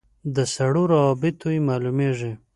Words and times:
له 0.33 0.43
سړو 0.55 0.83
رابطو 0.93 1.47
یې 1.55 1.65
معلومېږي. 1.67 2.31